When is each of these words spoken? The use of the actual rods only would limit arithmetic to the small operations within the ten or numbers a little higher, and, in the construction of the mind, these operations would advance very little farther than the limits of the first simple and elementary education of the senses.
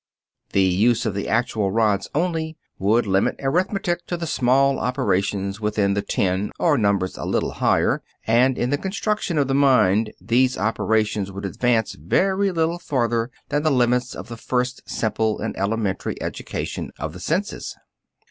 The 0.53 0.63
use 0.63 1.05
of 1.05 1.13
the 1.13 1.27
actual 1.27 1.69
rods 1.69 2.09
only 2.15 2.57
would 2.79 3.05
limit 3.05 3.35
arithmetic 3.39 4.07
to 4.07 4.17
the 4.17 4.25
small 4.25 4.79
operations 4.79 5.61
within 5.61 5.93
the 5.93 6.01
ten 6.01 6.51
or 6.57 6.75
numbers 6.75 7.19
a 7.19 7.23
little 7.23 7.51
higher, 7.51 8.01
and, 8.25 8.57
in 8.57 8.71
the 8.71 8.79
construction 8.79 9.37
of 9.37 9.47
the 9.47 9.53
mind, 9.53 10.11
these 10.19 10.57
operations 10.57 11.31
would 11.31 11.45
advance 11.45 11.93
very 11.93 12.51
little 12.51 12.79
farther 12.79 13.29
than 13.49 13.61
the 13.61 13.69
limits 13.69 14.15
of 14.15 14.27
the 14.27 14.37
first 14.37 14.81
simple 14.89 15.39
and 15.39 15.55
elementary 15.55 16.19
education 16.19 16.89
of 16.97 17.13
the 17.13 17.19
senses. 17.19 17.77